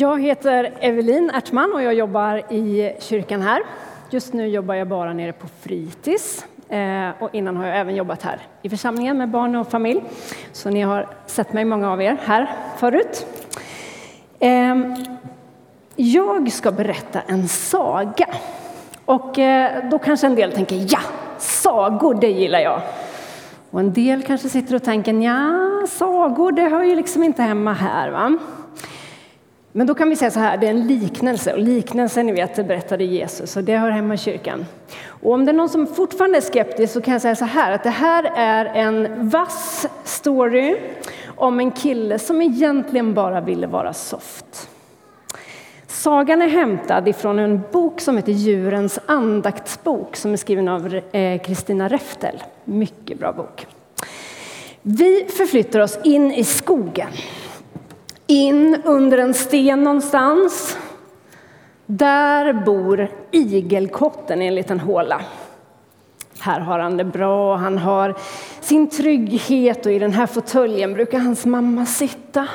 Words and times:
Jag 0.00 0.22
heter 0.22 0.72
Evelin 0.80 1.30
Ertman 1.34 1.72
och 1.72 1.82
jag 1.82 1.94
jobbar 1.94 2.52
i 2.52 2.92
kyrkan 3.00 3.42
här. 3.42 3.62
Just 4.10 4.32
nu 4.32 4.46
jobbar 4.46 4.74
jag 4.74 4.88
bara 4.88 5.12
nere 5.12 5.32
på 5.32 5.46
fritids. 5.60 6.44
Eh, 6.68 7.10
och 7.18 7.28
innan 7.32 7.56
har 7.56 7.66
jag 7.66 7.78
även 7.78 7.96
jobbat 7.96 8.22
här 8.22 8.40
i 8.62 8.70
församlingen 8.70 9.18
med 9.18 9.28
barn 9.28 9.56
och 9.56 9.70
familj. 9.70 10.02
Så 10.52 10.70
ni 10.70 10.80
har 10.80 11.06
sett 11.26 11.52
mig, 11.52 11.64
många 11.64 11.92
av 11.92 12.02
er, 12.02 12.16
här 12.24 12.50
förut. 12.76 13.26
Ehm, 14.38 14.94
jag 15.96 16.52
ska 16.52 16.72
berätta 16.72 17.20
en 17.26 17.48
saga. 17.48 18.26
Och 19.04 19.38
eh, 19.38 19.88
då 19.90 19.98
kanske 19.98 20.26
en 20.26 20.34
del 20.34 20.52
tänker, 20.52 20.86
ja, 20.88 21.00
sagor, 21.38 22.14
det 22.14 22.30
gillar 22.30 22.60
jag. 22.60 22.80
Och 23.70 23.80
en 23.80 23.92
del 23.92 24.22
kanske 24.22 24.48
sitter 24.48 24.74
och 24.74 24.82
tänker, 24.82 25.12
ja, 25.12 25.86
sagor, 25.88 26.52
det 26.52 26.68
hör 26.68 26.82
ju 26.82 26.94
liksom 26.94 27.22
inte 27.22 27.42
hemma 27.42 27.72
här. 27.72 28.10
Va? 28.10 28.38
Men 29.72 29.86
då 29.86 29.94
kan 29.94 30.10
vi 30.10 30.16
säga 30.16 30.30
så 30.30 30.40
här, 30.40 30.56
det 30.56 30.66
är 30.66 30.70
en 30.70 30.86
liknelse 30.86 31.52
och 31.52 31.58
liknelsen 31.58 32.26
ni 32.26 32.32
vet 32.32 32.56
berättade 32.56 33.04
Jesus 33.04 33.56
och 33.56 33.64
det 33.64 33.76
hör 33.76 33.90
hemma 33.90 34.14
i 34.14 34.18
kyrkan. 34.18 34.66
Och 35.06 35.32
om 35.32 35.44
det 35.44 35.50
är 35.50 35.54
någon 35.54 35.68
som 35.68 35.86
fortfarande 35.86 36.38
är 36.38 36.42
skeptisk 36.42 36.92
så 36.92 37.00
kan 37.00 37.12
jag 37.12 37.22
säga 37.22 37.36
så 37.36 37.44
här 37.44 37.72
att 37.72 37.82
det 37.82 37.90
här 37.90 38.32
är 38.36 38.64
en 38.64 39.28
vass 39.28 39.86
story 40.04 40.76
om 41.26 41.60
en 41.60 41.70
kille 41.70 42.18
som 42.18 42.42
egentligen 42.42 43.14
bara 43.14 43.40
ville 43.40 43.66
vara 43.66 43.92
soft. 43.92 44.68
Sagan 45.86 46.42
är 46.42 46.48
hämtad 46.48 47.08
ifrån 47.08 47.38
en 47.38 47.62
bok 47.72 48.00
som 48.00 48.16
heter 48.16 48.32
Djurens 48.32 48.98
andaktsbok 49.06 50.16
som 50.16 50.32
är 50.32 50.36
skriven 50.36 50.68
av 50.68 51.00
eh, 51.12 51.42
Kristina 51.42 51.88
Reftel. 51.88 52.42
Mycket 52.64 53.18
bra 53.18 53.32
bok. 53.32 53.66
Vi 54.82 55.26
förflyttar 55.36 55.80
oss 55.80 55.98
in 56.04 56.32
i 56.32 56.44
skogen 56.44 57.08
in 58.28 58.82
under 58.84 59.18
en 59.18 59.34
sten 59.34 59.84
någonstans. 59.84 60.78
Där 61.86 62.52
bor 62.52 63.08
igelkotten 63.30 64.42
i 64.42 64.46
en 64.46 64.54
liten 64.54 64.80
håla. 64.80 65.20
Här 66.40 66.60
har 66.60 66.78
han 66.78 66.96
det 66.96 67.04
bra, 67.04 67.56
han 67.56 67.78
har 67.78 68.14
sin 68.60 68.90
trygghet 68.90 69.86
och 69.86 69.92
i 69.92 69.98
den 69.98 70.12
här 70.12 70.26
fåtöljen 70.26 70.94
brukar 70.94 71.18
hans 71.18 71.46
mamma 71.46 71.86
sitta 71.86 72.48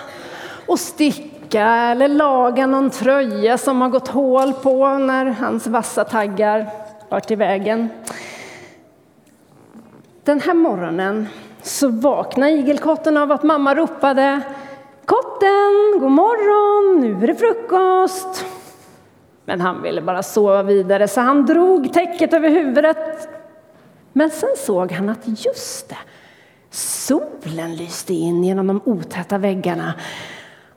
och 0.67 0.79
sticka 0.79 1.65
eller 1.65 2.07
laga 2.07 2.67
någon 2.67 2.89
tröja 2.89 3.57
som 3.57 3.81
har 3.81 3.89
gått 3.89 4.07
hål 4.07 4.53
på 4.53 4.97
när 4.97 5.25
hans 5.25 5.67
vassa 5.67 6.03
taggar 6.03 6.69
varit 7.09 7.31
i 7.31 7.35
vägen. 7.35 7.89
Den 10.23 10.41
här 10.41 10.53
morgonen 10.53 11.27
så 11.61 11.87
vaknar 11.87 12.47
igelkotten 12.47 13.17
av 13.17 13.31
att 13.31 13.43
mamma 13.43 13.75
ropade 13.75 14.41
Kotten, 15.43 15.99
god 15.99 16.11
morgon, 16.11 17.01
nu 17.01 17.23
är 17.23 17.27
det 17.27 17.35
frukost. 17.35 18.45
Men 19.45 19.61
han 19.61 19.81
ville 19.81 20.01
bara 20.01 20.23
sova 20.23 20.63
vidare 20.63 21.07
så 21.07 21.21
han 21.21 21.45
drog 21.45 21.93
täcket 21.93 22.33
över 22.33 22.49
huvudet. 22.49 23.27
Men 24.13 24.29
sen 24.29 24.49
såg 24.57 24.91
han 24.91 25.09
att 25.09 25.45
just 25.45 25.89
det, 25.89 25.97
solen 26.69 27.75
lyste 27.75 28.13
in 28.13 28.43
genom 28.43 28.67
de 28.67 28.81
otäta 28.85 29.37
väggarna. 29.37 29.93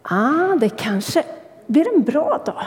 Ah, 0.03 0.56
det 0.61 0.69
kanske 0.69 1.23
blir 1.67 1.95
en 1.95 2.03
bra 2.03 2.42
dag. 2.47 2.67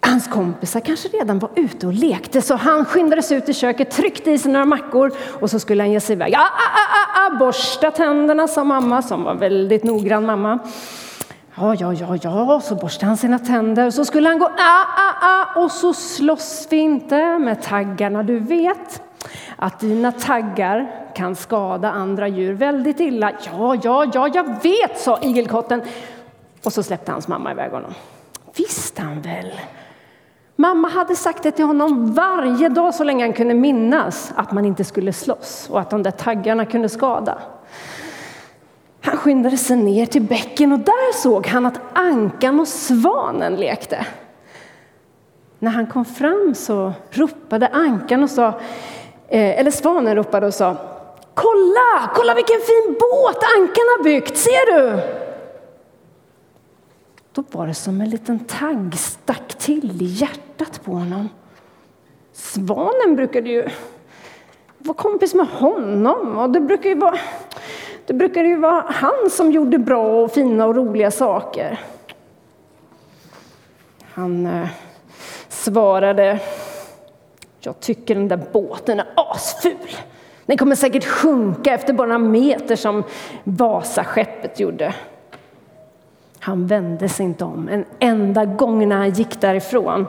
Hans 0.00 0.28
kompisar 0.28 0.80
kanske 0.80 1.08
redan 1.08 1.38
var 1.38 1.50
ute 1.56 1.86
och 1.86 1.92
lekte 1.92 2.42
så 2.42 2.54
han 2.54 2.84
skyndade 2.84 3.22
sig 3.22 3.36
ut 3.36 3.48
i 3.48 3.54
köket, 3.54 3.90
tryckte 3.90 4.30
i 4.30 4.38
sig 4.38 4.52
några 4.52 4.66
mackor 4.66 5.12
och 5.40 5.50
så 5.50 5.58
skulle 5.58 5.82
han 5.82 5.92
ge 5.92 6.00
sig 6.00 6.16
iväg. 6.16 6.34
Ah, 6.34 6.38
ah, 6.38 6.44
ah, 6.44 6.98
ah, 6.98 7.01
borsta 7.38 7.90
tänderna, 7.90 8.48
sa 8.48 8.64
mamma 8.64 9.02
som 9.02 9.24
var 9.24 9.34
väldigt 9.34 9.84
noggrann 9.84 10.26
mamma. 10.26 10.58
Ja, 11.54 11.74
ja, 11.74 11.92
ja, 11.92 12.16
ja, 12.22 12.60
så 12.60 12.74
borstade 12.74 13.06
han 13.06 13.16
sina 13.16 13.38
tänder 13.38 13.86
och 13.86 13.94
så 13.94 14.04
skulle 14.04 14.28
han 14.28 14.38
gå 14.38 14.46
ah, 14.46 14.84
ah, 14.96 15.26
ah, 15.26 15.62
och 15.62 15.70
så 15.70 15.94
slåss 15.94 16.66
vi 16.70 16.76
inte 16.76 17.38
med 17.38 17.62
taggarna. 17.62 18.22
Du 18.22 18.38
vet 18.38 19.02
att 19.56 19.80
dina 19.80 20.12
taggar 20.12 20.90
kan 21.14 21.36
skada 21.36 21.90
andra 21.90 22.28
djur 22.28 22.54
väldigt 22.54 23.00
illa. 23.00 23.32
Ja, 23.44 23.76
ja, 23.82 24.06
ja, 24.14 24.28
jag 24.34 24.62
vet, 24.62 24.98
sa 24.98 25.18
igelkotten. 25.22 25.82
Och 26.64 26.72
så 26.72 26.82
släppte 26.82 27.12
hans 27.12 27.28
mamma 27.28 27.50
iväg 27.50 27.70
honom. 27.70 27.94
Visste 28.56 29.02
han 29.02 29.20
väl 29.20 29.52
Mamma 30.62 30.88
hade 30.88 31.16
sagt 31.16 31.42
det 31.42 31.50
till 31.50 31.64
honom 31.64 32.14
varje 32.14 32.68
dag 32.68 32.94
så 32.94 33.04
länge 33.04 33.24
han 33.24 33.32
kunde 33.32 33.54
minnas 33.54 34.32
att 34.36 34.52
man 34.52 34.64
inte 34.64 34.84
skulle 34.84 35.12
slåss 35.12 35.68
och 35.70 35.80
att 35.80 35.90
de 35.90 36.02
där 36.02 36.10
taggarna 36.10 36.66
kunde 36.66 36.88
skada. 36.88 37.38
Han 39.00 39.16
skyndade 39.16 39.56
sig 39.56 39.76
ner 39.76 40.06
till 40.06 40.22
bäcken 40.22 40.72
och 40.72 40.78
där 40.78 41.12
såg 41.12 41.46
han 41.46 41.66
att 41.66 41.80
ankan 41.92 42.60
och 42.60 42.68
svanen 42.68 43.56
lekte. 43.56 44.06
När 45.58 45.70
han 45.70 45.86
kom 45.86 46.04
fram 46.04 46.54
så 46.54 46.92
ropade 47.10 47.68
ankan 47.68 48.22
och 48.22 48.30
sa, 48.30 48.48
eh, 49.28 49.58
eller 49.60 49.70
svanen 49.70 50.16
ropade 50.16 50.46
och 50.46 50.54
sa 50.54 50.76
Kolla, 51.34 52.10
kolla 52.14 52.34
vilken 52.34 52.60
fin 52.60 52.96
båt 53.00 53.42
ankan 53.58 53.84
har 53.96 54.04
byggt, 54.04 54.36
ser 54.36 54.74
du? 54.74 55.02
Då 57.34 57.44
var 57.50 57.66
det 57.66 57.74
som 57.74 58.00
en 58.00 58.10
liten 58.10 58.38
tagg 58.38 58.94
stack 58.94 59.54
till 59.54 60.02
i 60.02 60.04
hjärtat 60.04 60.80
på 60.84 60.92
honom. 60.92 61.28
Svanen 62.32 63.16
brukade 63.16 63.50
ju 63.50 63.68
vara 64.78 64.96
kompis 64.96 65.34
med 65.34 65.46
honom 65.46 66.38
och 66.38 66.50
det 66.50 66.60
brukade 66.60 66.88
ju 66.88 66.94
vara, 66.94 67.18
det 68.06 68.14
brukade 68.14 68.48
ju 68.48 68.56
vara 68.56 68.84
han 68.88 69.30
som 69.30 69.52
gjorde 69.52 69.78
bra 69.78 70.22
och 70.22 70.32
fina 70.32 70.66
och 70.66 70.76
roliga 70.76 71.10
saker. 71.10 71.80
Han 74.12 74.46
eh, 74.46 74.68
svarade, 75.48 76.40
jag 77.60 77.80
tycker 77.80 78.14
den 78.14 78.28
där 78.28 78.40
båten 78.52 79.00
är 79.00 79.06
asful. 79.16 79.90
Den 80.46 80.58
kommer 80.58 80.76
säkert 80.76 81.04
sjunka 81.04 81.74
efter 81.74 81.92
bara 81.92 82.06
några 82.06 82.18
meter 82.18 82.76
som 82.76 83.04
Vasaskeppet 83.44 84.60
gjorde. 84.60 84.94
Han 86.44 86.66
vände 86.66 87.08
sig 87.08 87.26
inte 87.26 87.44
om 87.44 87.68
en 87.68 87.84
enda 87.98 88.44
gång 88.44 88.88
när 88.88 88.96
han 88.96 89.10
gick 89.10 89.40
därifrån. 89.40 90.06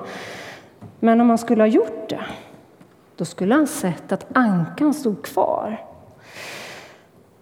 Men 0.99 1.21
om 1.21 1.29
han 1.29 1.37
skulle 1.37 1.63
ha 1.63 1.67
gjort 1.67 2.09
det, 2.09 2.21
då 3.15 3.25
skulle 3.25 3.55
han 3.55 3.67
sett 3.67 4.11
att 4.11 4.25
ankan 4.33 4.93
stod 4.93 5.23
kvar 5.23 5.85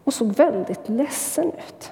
och 0.03 0.13
såg 0.13 0.33
väldigt 0.33 0.89
ledsen 0.89 1.47
ut. 1.47 1.91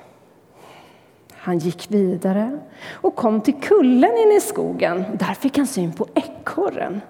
Han 1.32 1.58
gick 1.58 1.92
vidare 1.92 2.60
och 2.92 3.16
kom 3.16 3.42
till 3.42 3.62
kullen 3.62 4.18
inne 4.18 4.36
i 4.36 4.42
skogen. 4.42 5.06
Där 5.14 5.34
fick 5.34 5.58
han 5.58 5.68
syn 5.68 5.94
på 5.94 6.08
ekorren. 6.14 7.02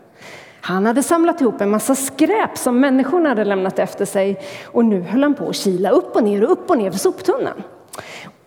Han 0.61 0.85
hade 0.85 1.03
samlat 1.03 1.41
ihop 1.41 1.61
en 1.61 1.69
massa 1.69 1.95
skräp 1.95 2.57
som 2.57 2.79
människorna 2.79 3.29
hade 3.29 3.45
lämnat 3.45 3.79
efter 3.79 4.05
sig 4.05 4.39
och 4.65 4.85
nu 4.85 5.01
höll 5.01 5.23
han 5.23 5.35
på 5.35 5.49
att 5.49 5.55
kila 5.55 5.89
upp 5.89 6.15
och 6.15 6.23
ner 6.23 6.43
och 6.43 6.51
upp 6.51 6.69
och 6.69 6.77
ner 6.77 6.91
för 6.91 6.99
soptunnan. 6.99 7.63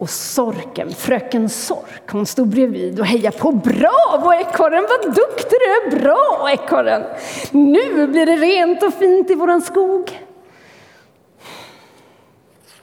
Och 0.03 0.11
sorken, 0.11 0.91
fröken 0.91 1.49
Sork, 1.49 2.11
hon 2.11 2.27
stod 2.27 2.49
bredvid 2.49 3.01
och 3.01 3.07
hejade 3.07 3.39
på. 3.39 3.53
Bravo 3.53 4.33
ekorren, 4.35 4.87
vad 4.89 5.15
duktig 5.15 5.59
du 5.61 5.97
är! 5.97 6.01
Bra 6.01 6.51
ekorren! 6.53 7.03
Nu 7.51 8.07
blir 8.07 8.27
det 8.27 8.37
rent 8.37 8.83
och 8.83 8.95
fint 8.95 9.31
i 9.31 9.35
våran 9.35 9.63
skog. 9.63 10.21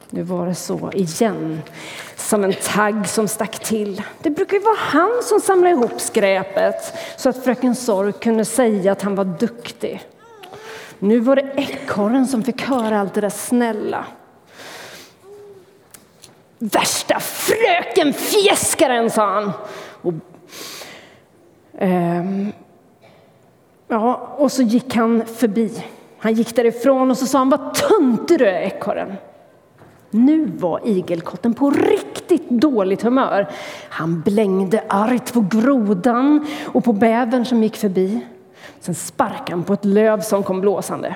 Nu 0.09 0.21
var 0.21 0.45
det 0.45 0.55
så 0.55 0.91
igen, 0.93 1.61
som 2.15 2.43
en 2.43 2.53
tagg 2.53 3.07
som 3.07 3.27
stack 3.27 3.59
till. 3.59 4.01
Det 4.21 4.29
brukar 4.29 4.57
ju 4.57 4.63
vara 4.63 4.77
han 4.79 5.11
som 5.23 5.41
samlar 5.41 5.69
ihop 5.69 6.01
skräpet 6.01 6.93
så 7.17 7.29
att 7.29 7.43
fröken 7.43 7.75
Sork 7.75 8.23
kunde 8.23 8.45
säga 8.45 8.91
att 8.91 9.01
han 9.01 9.15
var 9.15 9.25
duktig. 9.25 10.03
Nu 10.99 11.19
var 11.19 11.35
det 11.35 11.51
ekorren 11.55 12.27
som 12.27 12.43
fick 12.43 12.61
höra 12.61 12.99
allt 12.99 13.13
det 13.13 13.21
där 13.21 13.29
snälla. 13.29 14.05
Värsta 16.59 17.19
frökenfjäskaren, 17.19 19.09
sa 19.09 19.33
han. 19.33 19.51
Och, 20.01 20.13
um, 21.81 22.51
ja, 23.87 24.35
och 24.37 24.51
så 24.51 24.61
gick 24.61 24.95
han 24.95 25.25
förbi. 25.25 25.83
Han 26.17 26.33
gick 26.33 26.55
därifrån 26.55 27.11
och 27.11 27.17
så 27.17 27.25
sa 27.25 27.37
han, 27.37 27.49
vad 27.49 27.73
töntig 27.73 28.39
du 28.39 28.45
är 28.45 28.61
ekorren. 28.61 29.13
Nu 30.11 30.45
var 30.45 30.81
igelkotten 30.83 31.53
på 31.53 31.69
riktigt 31.69 32.49
dåligt 32.49 33.01
humör. 33.01 33.49
Han 33.89 34.21
blängde 34.21 34.83
argt 34.87 35.33
på 35.33 35.41
grodan 35.41 36.47
och 36.73 36.83
på 36.83 36.93
bävern 36.93 37.45
som 37.45 37.63
gick 37.63 37.77
förbi. 37.77 38.19
Sen 38.79 38.95
sparkade 38.95 39.51
han 39.51 39.63
på 39.63 39.73
ett 39.73 39.85
löv 39.85 40.21
som 40.21 40.43
kom 40.43 40.61
blåsande. 40.61 41.15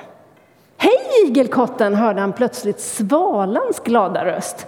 Hej 0.76 1.26
igelkotten, 1.26 1.94
hörde 1.94 2.20
han 2.20 2.32
plötsligt 2.32 2.80
svalans 2.80 3.80
glada 3.84 4.24
röst. 4.24 4.66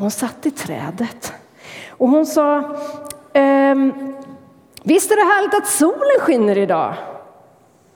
Hon 0.00 0.10
satt 0.10 0.46
i 0.46 0.50
trädet 0.50 1.32
och 1.90 2.08
hon 2.08 2.26
sa 2.26 2.76
ehm, 3.32 3.92
Visst 4.82 5.10
är 5.10 5.16
det 5.16 5.34
härligt 5.34 5.54
att 5.54 5.66
solen 5.66 6.20
skiner 6.20 6.58
idag? 6.58 6.94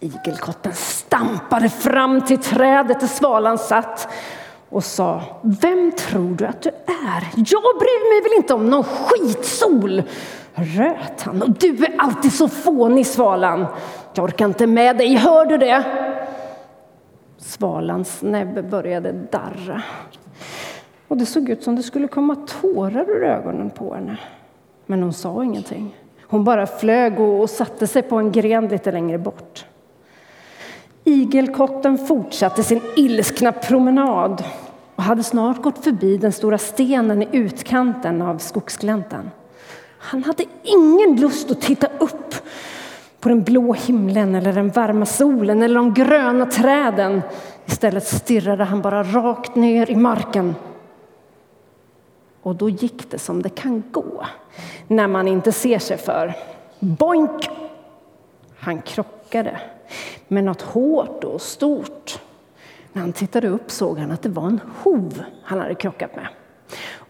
Igelkotten 0.00 0.72
stampade 0.74 1.68
fram 1.68 2.20
till 2.20 2.38
trädet 2.38 3.00
där 3.00 3.06
svalan 3.06 3.58
satt 3.58 4.08
och 4.68 4.84
sa 4.84 5.22
Vem 5.42 5.92
tror 5.92 6.34
du 6.34 6.46
att 6.46 6.62
du 6.62 6.68
är? 6.86 7.28
Jag 7.36 7.78
bryr 7.78 8.14
mig 8.14 8.30
väl 8.30 8.36
inte 8.36 8.54
om 8.54 8.70
någon 8.70 8.84
skitsol? 8.84 10.02
Röt 10.54 11.22
han. 11.22 11.42
Och 11.42 11.50
du 11.50 11.84
är 11.84 11.94
alltid 11.98 12.32
så 12.32 12.48
fånig, 12.48 13.06
svalan. 13.06 13.66
Jag 14.14 14.24
orkar 14.24 14.44
inte 14.44 14.66
med 14.66 14.96
dig, 14.96 15.14
hör 15.14 15.46
du 15.46 15.58
det? 15.58 15.84
Svalans 17.38 18.22
näbb 18.22 18.70
började 18.70 19.12
darra. 19.12 19.82
Och 21.08 21.16
det 21.16 21.26
såg 21.26 21.48
ut 21.48 21.62
som 21.62 21.76
det 21.76 21.82
skulle 21.82 22.08
komma 22.08 22.36
tårar 22.36 23.10
ur 23.10 23.24
ögonen 23.24 23.70
på 23.70 23.94
henne. 23.94 24.18
Men 24.86 25.02
hon 25.02 25.12
sa 25.12 25.44
ingenting. 25.44 25.96
Hon 26.22 26.44
bara 26.44 26.66
flög 26.66 27.20
och 27.20 27.50
satte 27.50 27.86
sig 27.86 28.02
på 28.02 28.16
en 28.16 28.32
gren 28.32 28.68
lite 28.68 28.92
längre 28.92 29.18
bort. 29.18 29.64
Igelkotten 31.04 31.98
fortsatte 31.98 32.62
sin 32.62 32.80
ilskna 32.96 33.52
promenad 33.52 34.44
och 34.96 35.02
hade 35.02 35.22
snart 35.22 35.62
gått 35.62 35.84
förbi 35.84 36.16
den 36.16 36.32
stora 36.32 36.58
stenen 36.58 37.22
i 37.22 37.28
utkanten 37.32 38.22
av 38.22 38.38
skogsgläntan. 38.38 39.30
Han 39.98 40.24
hade 40.24 40.44
ingen 40.62 41.20
lust 41.20 41.50
att 41.50 41.60
titta 41.60 41.86
upp 41.98 42.34
på 43.20 43.28
den 43.28 43.42
blå 43.42 43.72
himlen 43.72 44.34
eller 44.34 44.52
den 44.52 44.68
varma 44.68 45.06
solen 45.06 45.62
eller 45.62 45.74
de 45.74 45.94
gröna 45.94 46.46
träden. 46.46 47.22
Istället 47.66 48.06
stirrade 48.06 48.64
han 48.64 48.82
bara 48.82 49.02
rakt 49.02 49.54
ner 49.54 49.90
i 49.90 49.96
marken. 49.96 50.54
Och 52.44 52.56
då 52.56 52.68
gick 52.68 53.10
det 53.10 53.18
som 53.18 53.42
det 53.42 53.48
kan 53.48 53.82
gå 53.90 54.26
när 54.88 55.08
man 55.08 55.28
inte 55.28 55.52
ser 55.52 55.78
sig 55.78 55.96
för. 55.96 56.34
Boink! 56.78 57.50
Han 58.56 58.82
krockade 58.82 59.60
med 60.28 60.44
något 60.44 60.62
hårt 60.62 61.24
och 61.24 61.42
stort. 61.42 62.20
När 62.92 63.02
han 63.02 63.12
tittade 63.12 63.48
upp 63.48 63.70
såg 63.70 63.98
han 63.98 64.10
att 64.10 64.22
det 64.22 64.28
var 64.28 64.46
en 64.46 64.60
hov 64.82 65.22
han 65.42 65.60
hade 65.60 65.74
krockat 65.74 66.16
med. 66.16 66.28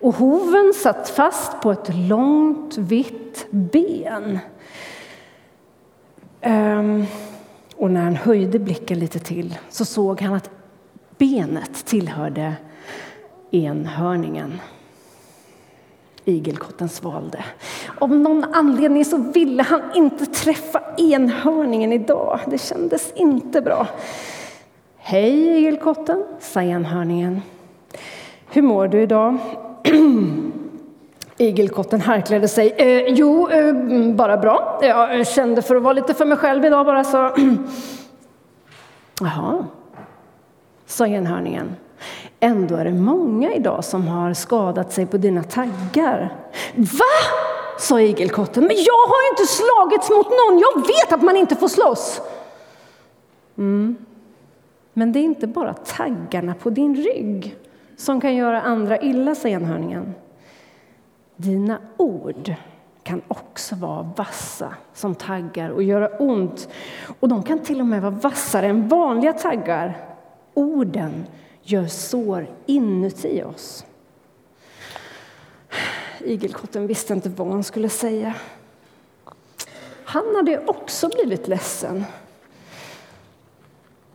Och 0.01 0.15
hoven 0.15 0.73
satt 0.75 1.09
fast 1.09 1.61
på 1.61 1.73
ett 1.73 1.95
långt 1.95 2.79
vitt 2.79 3.47
ben. 3.51 4.39
Um, 6.43 7.07
och 7.77 7.91
när 7.91 8.03
han 8.03 8.17
höjde 8.17 8.59
blicken 8.59 8.99
lite 8.99 9.19
till 9.19 9.59
så 9.71 9.85
såg 9.85 10.21
han 10.21 10.35
att 10.35 10.51
benet 11.19 11.87
tillhörde 11.87 12.55
enhörningen. 13.51 14.61
Igelkotten 16.25 16.89
svalde. 16.89 17.45
Av 17.99 18.11
någon 18.11 18.45
anledning 18.45 19.05
så 19.05 19.17
ville 19.17 19.63
han 19.63 19.83
inte 19.95 20.27
träffa 20.27 20.83
enhörningen 20.99 21.93
idag. 21.93 22.41
Det 22.47 22.59
kändes 22.59 23.13
inte 23.17 23.61
bra. 23.61 23.87
Hej 24.97 25.59
igelkotten, 25.59 26.25
sa 26.41 26.63
enhörningen. 26.63 27.43
Hur 28.51 28.63
mår 28.63 28.89
du 28.89 29.03
idag? 29.03 29.39
Igelkotten 31.37 32.01
harklade 32.01 32.49
sig. 32.49 32.75
Eh, 32.77 33.05
jo, 33.09 33.49
eh, 33.49 33.75
bara 34.15 34.37
bra. 34.37 34.79
Jag 34.83 35.19
eh, 35.19 35.25
kände 35.25 35.63
för 35.63 35.77
att 35.77 35.83
vara 35.83 35.93
lite 35.93 36.15
för 36.15 36.25
mig 36.25 36.39
själv 36.39 36.65
idag 36.65 36.87
bara 36.87 37.05
så. 37.05 37.31
Jaha, 39.21 39.67
sa 40.87 41.07
enhörningen. 41.07 41.77
Ändå 42.45 42.77
är 42.77 42.85
det 42.85 42.93
många 42.93 43.53
idag 43.53 43.85
som 43.85 44.09
har 44.09 44.35
skadat 44.35 44.93
sig 44.93 45.07
på 45.07 45.17
dina 45.17 45.43
taggar. 45.43 46.37
Va? 46.75 47.15
sa 47.79 48.01
igelkotten. 48.01 48.65
Men 48.65 48.77
jag 48.77 49.07
har 49.09 49.31
inte 49.33 49.47
slagits 49.47 50.11
mot 50.11 50.27
någon. 50.27 50.59
Jag 50.59 50.87
vet 50.87 51.13
att 51.13 51.23
man 51.23 51.37
inte 51.37 51.57
får 51.57 51.69
slåss. 51.69 52.21
Mm. 53.59 53.97
Men 54.93 55.13
det 55.13 55.19
är 55.19 55.25
inte 55.25 55.47
bara 55.47 55.75
taggarna 55.75 56.55
på 56.55 56.71
din 56.71 56.97
rygg 56.97 57.57
som 57.97 58.21
kan 58.21 58.37
göra 58.37 58.63
andra 58.63 59.01
illa, 59.01 59.35
säger 59.35 59.57
enhörningen. 59.57 60.15
Dina 61.37 61.79
ord 61.97 62.55
kan 63.03 63.23
också 63.29 63.75
vara 63.75 64.13
vassa 64.17 64.75
som 64.95 65.15
taggar 65.15 65.71
och 65.71 65.83
göra 65.83 66.09
ont. 66.09 66.69
Och 67.21 67.29
de 67.29 67.43
kan 67.43 67.59
till 67.59 67.81
och 67.81 67.87
med 67.87 68.03
vara 68.03 68.11
vassare 68.11 68.67
än 68.67 68.89
vanliga 68.89 69.33
taggar. 69.33 69.97
Orden 70.55 71.27
gör 71.65 71.87
sår 71.87 72.47
inuti 72.67 73.43
oss. 73.43 73.85
Igelkotten 76.21 76.87
visste 76.87 77.13
inte 77.13 77.29
vad 77.29 77.49
han 77.49 77.65
skulle 77.65 77.89
säga. 77.89 78.35
Han 80.05 80.37
hade 80.37 80.67
också 80.67 81.09
blivit 81.09 81.49
ledsen. 81.49 82.05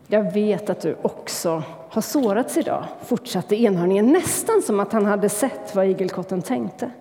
Jag 0.08 0.34
vet 0.34 0.70
att 0.70 0.82
du 0.82 0.96
också 1.02 1.64
har 1.90 2.02
sårats 2.02 2.58
idag, 2.58 2.86
fortsatte 3.06 3.56
enhörningen 3.56 4.12
nästan 4.12 4.62
som 4.62 4.80
att 4.80 4.94
han 4.94 5.06
hade 5.06 5.30
sett 5.30 5.76
vad 5.76 5.86
igelkotten 5.86 6.42
tänkte. 6.42 6.92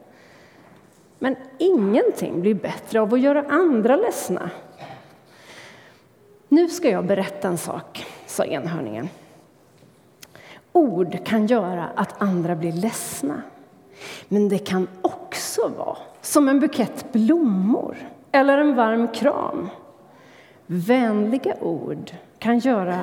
Men 1.19 1.37
ingenting 1.59 2.41
blir 2.41 2.55
bättre 2.55 3.01
av 3.01 3.15
att 3.15 3.21
göra 3.21 3.45
andra 3.49 3.97
ledsna. 3.97 4.51
Nu 6.49 6.69
ska 6.69 6.91
jag 6.91 7.07
berätta 7.07 7.49
en 7.49 7.59
sak, 7.59 8.07
sa 8.27 8.45
enhörningen. 8.45 9.09
Ord 10.79 11.25
kan 11.25 11.47
göra 11.47 11.89
att 11.95 12.23
andra 12.23 12.57
blir 12.57 12.73
ledsna. 12.73 13.43
Men 14.29 14.49
det 14.49 14.59
kan 14.59 14.89
också 15.03 15.69
vara 15.69 15.97
som 16.21 16.49
en 16.49 16.61
bukett 16.61 17.13
blommor 17.13 17.97
eller 18.33 18.59
en 18.59 18.75
varm 18.75 19.09
kram. 19.09 19.69
Vänliga 20.67 21.55
ord 21.61 22.13
kan 22.39 22.59
göra 22.59 23.01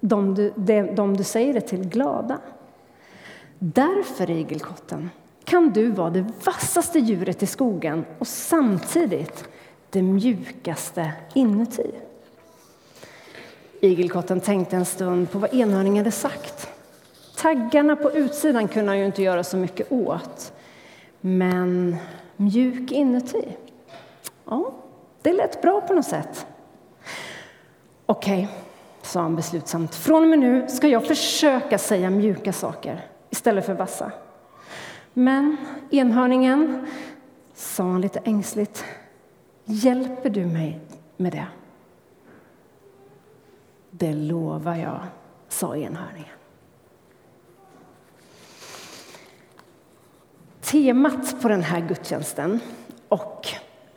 de 0.00 0.34
du, 0.34 0.52
de 0.94 1.16
du 1.16 1.24
säger 1.24 1.54
det 1.54 1.60
till 1.60 1.88
glada. 1.88 2.38
Därför, 3.58 4.30
igelkotten, 4.30 5.10
kan 5.44 5.70
du 5.70 5.90
vara 5.90 6.10
det 6.10 6.24
vassaste 6.44 6.98
djuret 6.98 7.42
i 7.42 7.46
skogen 7.46 8.04
och 8.18 8.26
samtidigt 8.26 9.44
det 9.90 10.02
mjukaste 10.02 11.12
inuti. 11.34 11.90
Igelkotten 13.80 14.40
tänkte 14.40 14.76
en 14.76 14.84
stund 14.84 15.30
på 15.30 15.38
vad 15.38 15.54
enhörningen 15.54 16.04
hade 16.04 16.10
sagt. 16.10 16.68
Taggarna 17.42 17.96
på 17.96 18.12
utsidan 18.12 18.68
kunde 18.68 18.90
han 18.90 18.98
ju 18.98 19.06
inte 19.06 19.22
göra 19.22 19.44
så 19.44 19.56
mycket 19.56 19.92
åt. 19.92 20.52
Men 21.20 21.96
mjuk 22.36 22.92
inuti, 22.92 23.56
ja, 24.44 24.72
det 25.22 25.32
lät 25.32 25.62
bra 25.62 25.80
på 25.80 25.94
något 25.94 26.06
sätt. 26.06 26.46
Okej, 28.06 28.44
okay, 28.44 28.56
sa 29.02 29.20
han 29.20 29.36
beslutsamt. 29.36 29.94
Från 29.94 30.22
och 30.22 30.28
med 30.28 30.38
nu 30.38 30.68
ska 30.68 30.88
jag 30.88 31.06
försöka 31.06 31.78
säga 31.78 32.10
mjuka 32.10 32.52
saker 32.52 33.06
istället 33.30 33.66
för 33.66 33.74
vassa. 33.74 34.12
Men 35.12 35.56
enhörningen, 35.90 36.86
sa 37.54 37.82
han 37.82 38.00
lite 38.00 38.20
ängsligt, 38.24 38.84
hjälper 39.64 40.30
du 40.30 40.46
mig 40.46 40.80
med 41.16 41.32
det? 41.32 41.46
Det 43.90 44.12
lovar 44.12 44.74
jag, 44.74 45.00
sa 45.48 45.76
enhörningen. 45.76 46.41
Temat 50.62 51.42
på 51.42 51.48
den 51.48 51.62
här 51.62 51.80
gudstjänsten 51.80 52.60
och 53.08 53.48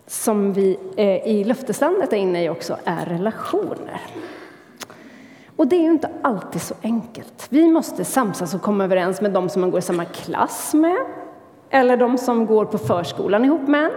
som 0.07 0.53
vi 0.53 0.79
eh, 0.97 1.27
i 1.27 1.43
löfteslandet 1.43 2.13
är 2.13 2.17
inne 2.17 2.43
i 2.43 2.49
också 2.49 2.77
är 2.85 3.05
relationer. 3.05 4.01
Och 5.55 5.67
det 5.67 5.75
är 5.75 5.81
ju 5.81 5.91
inte 5.91 6.09
alltid 6.21 6.61
så 6.61 6.75
enkelt. 6.81 7.47
Vi 7.49 7.67
måste 7.67 8.05
samsas 8.05 8.53
och 8.53 8.61
komma 8.61 8.83
överens 8.83 9.21
med 9.21 9.31
de 9.31 9.49
som 9.49 9.61
man 9.61 9.71
går 9.71 9.79
i 9.79 9.81
samma 9.81 10.05
klass 10.05 10.73
med, 10.73 10.97
eller 11.69 11.97
de 11.97 12.17
som 12.17 12.45
går 12.45 12.65
på 12.65 12.77
förskolan 12.77 13.45
ihop 13.45 13.67
med, 13.67 13.91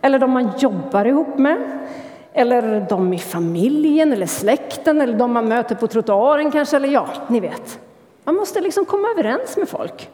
eller 0.00 0.18
de 0.18 0.30
man 0.30 0.50
jobbar 0.58 1.04
ihop 1.04 1.38
med, 1.38 1.88
eller 2.32 2.86
de 2.88 3.12
i 3.12 3.18
familjen 3.18 4.12
eller 4.12 4.26
släkten, 4.26 5.00
eller 5.00 5.18
de 5.18 5.32
man 5.32 5.48
möter 5.48 5.74
på 5.74 5.86
trottoaren 5.86 6.50
kanske, 6.50 6.76
eller 6.76 6.88
ja, 6.88 7.08
ni 7.28 7.40
vet. 7.40 7.80
Man 8.24 8.34
måste 8.34 8.60
liksom 8.60 8.84
komma 8.84 9.08
överens 9.08 9.56
med 9.56 9.68
folk. 9.68 10.10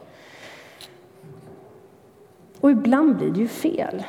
Och 2.61 2.71
ibland 2.71 3.17
blir 3.17 3.29
det 3.31 3.39
ju 3.39 3.47
fel. 3.47 4.03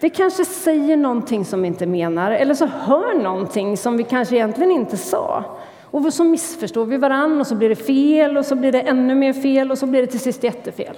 Vi 0.00 0.10
kanske 0.10 0.44
säger 0.44 0.96
någonting 0.96 1.44
som 1.44 1.62
vi 1.62 1.68
inte 1.68 1.86
menar, 1.86 2.30
eller 2.30 2.54
så 2.54 2.66
hör 2.66 3.22
någonting 3.22 3.76
som 3.76 3.96
vi 3.96 4.04
kanske 4.04 4.36
egentligen 4.36 4.70
inte 4.70 4.96
sa. 4.96 5.44
Och 5.90 6.14
så 6.14 6.24
missförstår 6.24 6.86
vi 6.86 6.96
varann 6.96 7.40
och 7.40 7.46
så 7.46 7.54
blir 7.54 7.68
det 7.68 7.76
fel 7.76 8.36
och 8.36 8.46
så 8.46 8.54
blir 8.54 8.72
det 8.72 8.80
ännu 8.80 9.14
mer 9.14 9.32
fel 9.32 9.70
och 9.70 9.78
så 9.78 9.86
blir 9.86 10.00
det 10.00 10.06
till 10.06 10.20
sist 10.20 10.44
jättefel. 10.44 10.96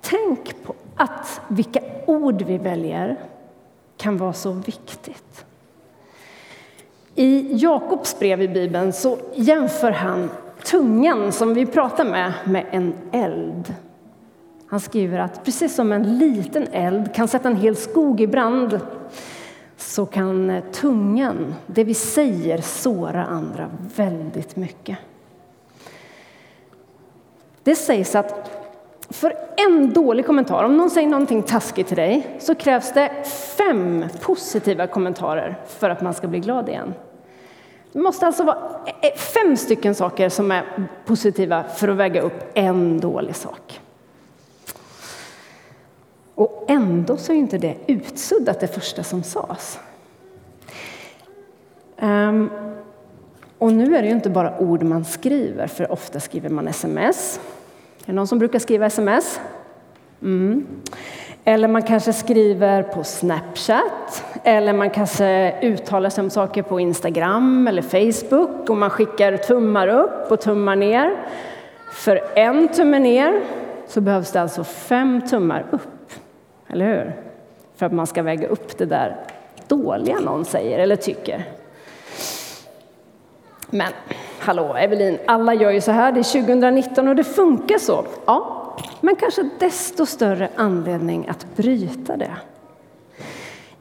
Tänk 0.00 0.62
på 0.64 0.74
att 0.96 1.40
vilka 1.48 1.80
ord 2.06 2.42
vi 2.42 2.58
väljer 2.58 3.16
kan 3.96 4.16
vara 4.16 4.32
så 4.32 4.52
viktigt. 4.52 5.44
I 7.14 7.56
Jakobs 7.56 8.18
brev 8.18 8.42
i 8.42 8.48
Bibeln 8.48 8.92
så 8.92 9.18
jämför 9.34 9.90
han 9.90 10.30
tungan 10.64 11.32
som 11.32 11.54
vi 11.54 11.66
pratar 11.66 12.04
med 12.04 12.32
med 12.44 12.66
en 12.70 12.94
eld. 13.12 13.74
Han 14.74 14.80
skriver 14.80 15.18
att 15.18 15.44
precis 15.44 15.74
som 15.74 15.92
en 15.92 16.18
liten 16.18 16.66
eld 16.72 17.14
kan 17.14 17.28
sätta 17.28 17.48
en 17.48 17.56
hel 17.56 17.76
skog 17.76 18.20
i 18.20 18.26
brand 18.26 18.80
så 19.76 20.06
kan 20.06 20.50
eh, 20.50 20.64
tungan, 20.72 21.54
det 21.66 21.84
vi 21.84 21.94
säger, 21.94 22.58
såra 22.58 23.24
andra 23.24 23.70
väldigt 23.96 24.56
mycket. 24.56 24.98
Det 27.62 27.74
sägs 27.74 28.14
att 28.14 28.50
för 29.10 29.34
en 29.56 29.92
dålig 29.92 30.26
kommentar, 30.26 30.64
om 30.64 30.76
någon 30.76 30.90
säger 30.90 31.08
någonting 31.08 31.42
taskigt 31.42 31.88
till 31.88 31.96
dig, 31.96 32.36
så 32.40 32.54
krävs 32.54 32.92
det 32.92 33.10
fem 33.56 34.04
positiva 34.20 34.86
kommentarer 34.86 35.56
för 35.66 35.90
att 35.90 36.02
man 36.02 36.14
ska 36.14 36.28
bli 36.28 36.40
glad 36.40 36.68
igen. 36.68 36.94
Det 37.92 38.00
måste 38.00 38.26
alltså 38.26 38.44
vara 38.44 38.58
eh, 39.02 39.18
fem 39.18 39.56
stycken 39.56 39.94
saker 39.94 40.28
som 40.28 40.50
är 40.50 40.64
positiva 41.04 41.64
för 41.64 41.88
att 41.88 41.96
väga 41.96 42.20
upp 42.20 42.50
en 42.54 43.00
dålig 43.00 43.36
sak. 43.36 43.80
Och 46.34 46.64
ändå 46.68 47.16
så 47.16 47.32
är 47.32 47.36
inte 47.36 47.58
det 47.58 47.76
utsuddat 47.86 48.60
det 48.60 48.66
första 48.66 49.02
som 49.02 49.22
sades. 49.22 49.78
Um, 52.00 52.50
och 53.58 53.72
nu 53.72 53.96
är 53.96 54.02
det 54.02 54.08
ju 54.08 54.14
inte 54.14 54.30
bara 54.30 54.58
ord 54.58 54.82
man 54.82 55.04
skriver, 55.04 55.66
för 55.66 55.92
ofta 55.92 56.20
skriver 56.20 56.48
man 56.48 56.68
sms. 56.68 57.40
Är 58.02 58.06
det 58.06 58.12
någon 58.12 58.26
som 58.26 58.38
brukar 58.38 58.58
skriva 58.58 58.86
sms? 58.86 59.40
Mm. 60.22 60.66
Eller 61.44 61.68
man 61.68 61.82
kanske 61.82 62.12
skriver 62.12 62.82
på 62.82 63.04
Snapchat, 63.04 64.24
eller 64.44 64.72
man 64.72 64.90
kanske 64.90 65.54
uttalar 65.62 66.10
sig 66.10 66.24
om 66.24 66.30
saker 66.30 66.62
på 66.62 66.80
Instagram 66.80 67.68
eller 67.68 67.82
Facebook 67.82 68.70
och 68.70 68.76
man 68.76 68.90
skickar 68.90 69.36
tummar 69.36 69.88
upp 69.88 70.32
och 70.32 70.40
tummar 70.40 70.76
ner. 70.76 71.16
För 71.92 72.20
en 72.34 72.68
tumme 72.68 72.98
ner 72.98 73.42
så 73.88 74.00
behövs 74.00 74.32
det 74.32 74.40
alltså 74.40 74.64
fem 74.64 75.22
tummar 75.28 75.66
upp, 75.70 75.93
eller 76.74 76.86
hur? 76.86 77.16
För 77.76 77.86
att 77.86 77.92
man 77.92 78.06
ska 78.06 78.22
väga 78.22 78.48
upp 78.48 78.78
det 78.78 78.86
där 78.86 79.16
dåliga 79.68 80.20
någon 80.20 80.44
säger 80.44 80.78
eller 80.78 80.96
tycker. 80.96 81.44
Men 83.70 83.92
hallå 84.38 84.74
Evelin, 84.74 85.18
alla 85.26 85.54
gör 85.54 85.70
ju 85.70 85.80
så 85.80 85.92
här, 85.92 86.12
det 86.12 86.20
är 86.20 86.42
2019 86.42 87.08
och 87.08 87.16
det 87.16 87.24
funkar 87.24 87.78
så. 87.78 88.04
Ja, 88.26 88.76
men 89.00 89.16
kanske 89.16 89.48
desto 89.58 90.06
större 90.06 90.48
anledning 90.56 91.28
att 91.28 91.56
bryta 91.56 92.16
det. 92.16 92.36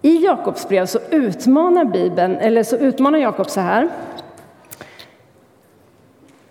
I 0.01 0.25
Jakobs 0.25 0.67
brev 0.67 0.85
så 0.85 0.99
utmanar 1.09 1.85
Bibeln, 1.85 2.35
eller 2.35 2.63
så 2.63 2.77
utmanar 2.77 3.19
Jakob 3.19 3.49
så 3.49 3.61
här. 3.61 3.89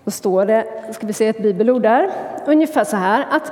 Då 0.03 0.11
står 0.11 0.45
det, 0.45 0.65
ska 0.93 1.07
vi 1.07 1.13
se 1.13 1.27
ett 1.27 1.41
bibelord 1.41 1.81
där, 1.81 2.11
ungefär 2.45 2.83
så 2.83 2.95
här 2.95 3.25
att 3.31 3.51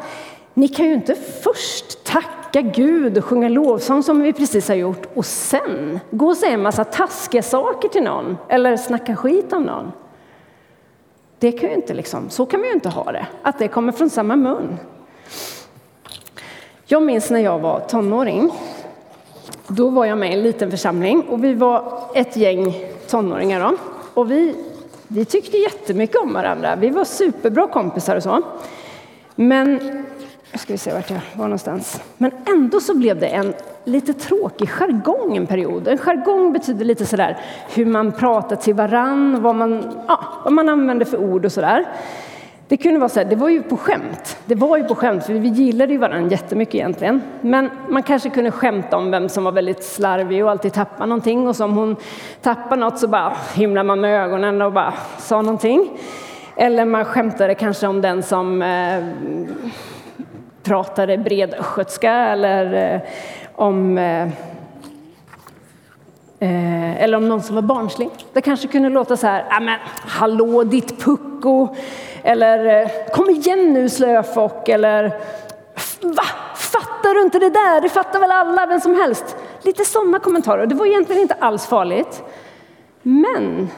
ni 0.54 0.68
kan 0.68 0.86
ju 0.86 0.94
inte 0.94 1.16
först 1.16 2.04
tacka 2.04 2.41
tacka 2.52 2.62
Gud 2.62 3.18
och 3.18 3.26
sjunga 3.26 3.50
lovsång 3.50 4.04
som 4.04 4.22
vi 4.22 4.34
precis 4.34 4.68
har 4.68 4.76
gjort 4.76 5.08
och 5.14 5.26
sen 5.26 6.00
gå 6.12 6.28
och 6.28 6.38
säga 6.38 6.54
en 6.54 6.62
massa 6.62 6.84
taskiga 6.84 7.44
saker 7.44 7.90
till 7.90 8.04
någon 8.04 8.38
eller 8.50 8.78
snacka 8.78 9.16
skit 9.16 9.54
om 9.54 9.64
någon. 9.64 9.92
Det 11.40 11.52
kan 11.52 11.70
ju 11.70 11.76
inte 11.76 11.94
liksom, 11.94 12.30
så 12.30 12.46
kan 12.46 12.62
vi 12.62 12.68
ju 12.68 12.74
inte 12.74 12.90
ha 12.90 13.12
det, 13.12 13.28
att 13.42 13.60
det 13.60 13.68
kommer 13.68 13.92
från 13.92 14.10
samma 14.10 14.36
mun. 14.36 14.78
Jag 16.86 17.04
minns 17.04 17.30
när 17.30 17.40
jag 17.40 17.60
var 17.60 17.80
tonåring. 17.80 18.52
Då 19.68 19.90
var 19.90 20.06
jag 20.06 20.18
med 20.18 20.30
i 20.30 20.34
en 20.34 20.44
liten 20.44 20.72
församling 20.72 21.22
och 21.22 21.44
vi 21.44 21.54
var 21.54 22.04
ett 22.16 22.36
gäng 22.38 22.76
tonåringar. 23.10 23.60
Då. 23.60 23.78
Och 24.14 24.32
vi, 24.32 24.56
vi 25.08 25.26
tyckte 25.26 25.58
jättemycket 25.58 26.16
om 26.16 26.34
varandra. 26.34 26.76
Vi 26.76 26.90
var 26.90 27.06
superbra 27.06 27.68
kompisar 27.68 28.16
och 28.16 28.24
så. 28.24 28.42
Men, 29.36 30.06
nu 30.52 30.58
ska 30.58 30.74
vi 30.74 30.78
se 30.78 30.94
vart 30.94 31.10
jag 31.10 31.20
var 31.34 31.46
någonstans. 31.46 32.02
Men 32.18 32.32
ändå 32.48 32.80
så 32.80 32.98
blev 32.98 33.20
det 33.20 33.28
en 33.28 33.54
lite 33.84 34.14
tråkig 34.14 34.70
jargong 34.70 35.38
en 35.38 35.48
period. 35.48 35.88
En 35.88 35.98
jargong 35.98 36.54
betyder 36.54 36.86
lite 36.86 37.06
sådär 37.06 37.38
hur 37.74 37.86
man 37.86 38.12
pratar 38.12 38.56
till 38.56 38.74
varann, 38.74 39.42
vad 39.42 39.56
man, 39.56 40.04
ja, 40.08 40.20
vad 40.44 40.54
man 40.54 40.70
använder 40.70 41.06
för 41.06 41.18
ord 41.18 41.46
och 41.46 41.52
sådär. 41.52 41.86
Det 42.68 42.78
kunde 42.78 43.00
vara 43.00 43.10
så 43.10 43.20
här, 43.20 43.28
det 43.28 43.36
var 43.36 43.50
ju 43.50 43.64
på 43.64 43.78
skämt. 43.78 44.38
Det 44.46 44.56
var 44.56 44.78
ju 44.78 44.84
på 44.84 44.96
skämt, 44.96 45.26
för 45.26 45.34
vi 45.34 45.48
gillade 45.48 45.94
ju 45.94 46.00
varandra 46.00 46.32
jättemycket 46.32 46.76
egentligen. 46.76 47.22
Men 47.42 47.70
man 47.90 48.04
kanske 48.04 48.30
kunde 48.30 48.52
skämta 48.52 48.98
om 48.98 49.12
vem 49.12 49.30
som 49.30 49.44
var 49.44 49.52
väldigt 49.52 49.84
slarvig 49.84 50.44
och 50.44 50.52
alltid 50.52 50.74
tappade 50.74 51.10
någonting. 51.10 51.48
Och 51.48 51.56
som 51.56 51.74
hon 51.74 51.96
tappade 52.42 52.82
något 52.82 53.00
så 53.00 53.08
bara 53.08 53.34
himlade 53.54 53.88
man 53.88 54.02
med 54.02 54.24
ögonen 54.26 54.62
och 54.62 54.74
bara 54.74 54.94
sa 55.20 55.42
någonting. 55.42 55.90
Eller 56.56 56.86
man 56.86 57.06
skämtade 57.06 57.56
kanske 57.56 57.88
om 57.88 58.02
den 58.02 58.24
som 58.24 58.62
eh, 58.62 59.04
pratade 60.64 61.18
bred 61.18 61.54
östgötska 61.54 62.12
eller 62.12 62.94
eh, 62.94 63.02
om 63.56 63.98
eh, 63.98 64.24
eh, 66.40 67.04
eller 67.04 67.18
om 67.18 67.30
någon 67.30 67.42
som 67.42 67.56
var 67.56 67.62
barnslig. 67.62 68.10
Det 68.34 68.42
kanske 68.42 68.68
kunde 68.68 68.90
låta 68.90 69.18
så 69.18 69.28
här, 69.28 69.46
ah, 69.50 69.60
men 69.60 69.80
hallå 70.06 70.64
ditt 70.64 71.04
pucko, 71.04 71.76
eller 72.24 72.88
kom 73.14 73.30
igen 73.30 73.74
nu 73.74 73.90
slöfock, 73.90 74.70
eller 74.70 75.04
va? 76.02 76.24
Fattar 76.56 77.14
du 77.14 77.22
inte 77.22 77.40
det 77.40 77.50
där? 77.50 77.82
Det 77.82 77.90
fattar 77.90 78.20
väl 78.20 78.32
alla, 78.32 78.66
vem 78.66 78.80
som 78.80 78.96
helst. 78.96 79.36
Lite 79.62 79.86
sådana 79.86 80.20
kommentarer. 80.20 80.66
Det 80.66 80.76
var 80.76 80.86
egentligen 80.86 81.22
inte 81.22 81.34
alls 81.40 81.66
farligt. 81.66 82.24
Men 83.02 83.70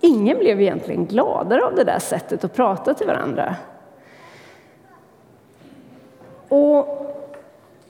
ingen 0.00 0.38
blev 0.38 0.60
egentligen 0.60 1.06
gladare 1.06 1.64
av 1.64 1.74
det 1.74 1.84
där 1.84 1.98
sättet 1.98 2.44
att 2.44 2.54
prata 2.54 2.94
till 2.94 3.06
varandra. 3.06 3.56
Och 6.48 7.06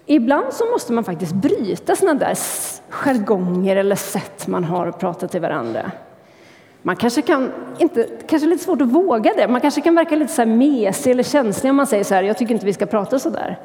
ibland 0.07 0.53
så 0.53 0.65
måste 0.65 0.93
man 0.93 1.05
faktiskt 1.05 1.35
bryta 1.35 1.97
sådana 1.97 2.19
där 2.19 2.39
jargonger 2.89 3.77
eller 3.77 3.97
sätt 3.97 4.47
man 4.47 4.65
har 4.65 4.87
att 4.87 4.99
prata 4.99 5.29
till 5.29 5.41
varandra. 5.41 5.91
Man 6.83 6.97
kanske 6.97 7.23
kan, 7.23 7.53
inte, 7.79 8.09
kanske 8.27 8.49
lite 8.49 8.65
svårt 8.65 8.81
att 8.81 8.89
våga 8.89 9.33
det, 9.37 9.49
man 9.49 9.61
kanske 9.61 9.81
kan 9.81 9.95
verka 9.95 10.17
lite 10.17 10.33
så 10.33 10.43
här 10.43 10.49
mesig 10.49 11.11
eller 11.11 11.23
känslig 11.23 11.71
om 11.71 11.77
man 11.77 11.87
säger 11.87 12.05
så 12.05 12.15
här, 12.15 12.23
jag 12.23 12.39
tycker 12.39 12.55
inte 12.55 12.67
vi 12.67 12.73
ska 12.73 12.87
prata 12.87 13.19
så 13.19 13.31
där. 13.31 13.59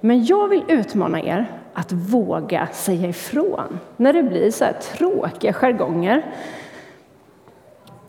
Men 0.00 0.24
jag 0.24 0.48
vill 0.48 0.62
utmana 0.68 1.22
er 1.22 1.46
att 1.72 1.92
våga 1.92 2.68
säga 2.72 3.08
ifrån 3.08 3.78
när 3.96 4.12
det 4.12 4.22
blir 4.22 4.50
så 4.50 4.64
här 4.64 4.72
tråkiga 4.72 5.52
jargonger. 5.52 6.26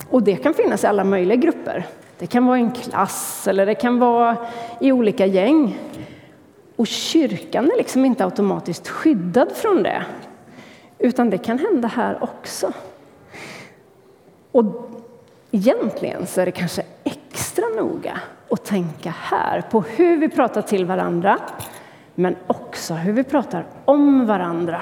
Och 0.10 0.24
det 0.24 0.36
kan 0.36 0.54
finnas 0.54 0.84
i 0.84 0.88
alla 0.88 1.04
möjliga 1.04 1.36
grupper. 1.36 1.86
Det 2.20 2.28
kan 2.28 2.46
vara 2.46 2.58
i 2.58 2.62
en 2.62 2.72
klass 2.72 3.48
eller 3.48 3.66
det 3.66 3.76
kan 3.76 4.00
vara 4.00 4.38
i 4.80 4.92
olika 4.92 5.26
gäng. 5.26 5.78
Och 6.78 6.88
kyrkan 6.88 7.72
är 7.72 7.78
liksom 7.78 8.06
inte 8.06 8.26
automatiskt 8.26 8.88
skyddad 8.88 9.52
från 9.56 9.84
det, 9.84 10.06
utan 11.00 11.30
det 11.30 11.38
kan 11.38 11.60
hända 11.60 11.88
här 11.88 12.24
också. 12.24 12.72
Och 14.52 14.66
egentligen 15.52 16.28
så 16.28 16.42
är 16.42 16.46
det 16.46 16.52
kanske 16.52 16.84
extra 17.04 17.66
noga 17.66 18.20
att 18.50 18.66
tänka 18.66 19.10
här 19.10 19.62
på 19.62 19.82
hur 19.82 20.18
vi 20.18 20.30
pratar 20.30 20.62
till 20.62 20.86
varandra, 20.86 21.38
men 22.16 22.36
också 22.48 22.94
hur 22.94 23.14
vi 23.14 23.24
pratar 23.24 23.66
om 23.86 24.26
varandra. 24.26 24.82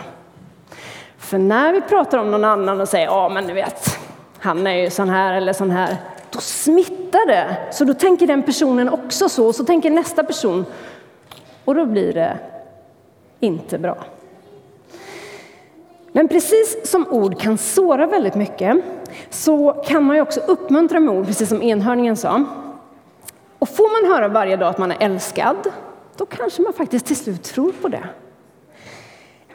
För 1.18 1.38
när 1.38 1.74
vi 1.74 1.82
pratar 1.82 2.18
om 2.18 2.32
någon 2.32 2.44
annan 2.44 2.82
och 2.82 2.90
säger 2.90 3.06
ja, 3.06 3.30
men 3.30 3.48
du 3.48 3.54
vet, 3.54 4.00
han 4.40 4.68
är 4.68 4.76
ju 4.76 4.90
sån 4.90 5.10
här 5.10 5.34
eller 5.34 5.54
sån 5.54 5.72
här, 5.72 5.98
då 6.30 6.40
smittar 6.40 7.28
det. 7.28 7.58
Så 7.72 7.84
då 7.84 7.94
tänker 7.94 8.28
den 8.28 8.44
personen 8.44 8.90
också 8.90 9.30
så, 9.30 9.48
och 9.48 9.56
så 9.56 9.66
tänker 9.66 9.90
nästa 9.90 10.24
person. 10.24 10.66
Och 11.66 11.76
då 11.76 11.86
blir 11.86 12.14
det 12.14 12.38
inte 13.40 13.78
bra. 13.78 13.98
Men 16.12 16.28
precis 16.28 16.92
som 16.92 17.08
ord 17.08 17.40
kan 17.40 17.58
såra 17.58 18.06
väldigt 18.08 18.36
mycket 18.36 18.78
så 19.30 19.72
kan 19.72 20.04
man 20.04 20.16
ju 20.16 20.22
också 20.22 20.40
uppmuntra 20.40 21.00
med 21.00 21.16
ord, 21.16 21.26
precis 21.26 21.50
som 21.50 21.62
enhörningen 21.62 22.18
sa. 22.18 22.44
Och 23.60 23.70
får 23.70 24.04
man 24.04 24.14
höra 24.14 24.28
varje 24.28 24.56
dag 24.56 24.70
att 24.70 24.78
man 24.78 24.92
är 24.92 24.98
älskad, 25.00 25.58
då 26.18 26.26
kanske 26.26 26.62
man 26.62 26.74
faktiskt 26.74 27.06
till 27.06 27.16
slut 27.16 27.44
tror 27.44 27.72
på 27.72 27.88
det. 27.88 28.04